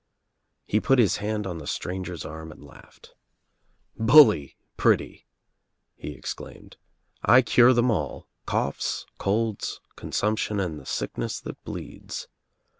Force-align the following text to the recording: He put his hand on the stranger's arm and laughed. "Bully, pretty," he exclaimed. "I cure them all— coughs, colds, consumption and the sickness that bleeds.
He 0.65 0.79
put 0.79 0.97
his 0.97 1.17
hand 1.17 1.45
on 1.45 1.59
the 1.59 1.67
stranger's 1.67 2.25
arm 2.25 2.51
and 2.51 2.63
laughed. 2.63 3.13
"Bully, 3.95 4.57
pretty," 4.75 5.27
he 5.95 6.13
exclaimed. 6.13 6.75
"I 7.23 7.43
cure 7.43 7.71
them 7.71 7.91
all— 7.91 8.27
coughs, 8.47 9.05
colds, 9.19 9.79
consumption 9.95 10.59
and 10.59 10.79
the 10.79 10.87
sickness 10.87 11.39
that 11.41 11.63
bleeds. 11.63 12.27